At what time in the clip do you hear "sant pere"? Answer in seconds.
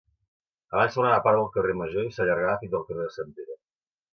3.19-3.61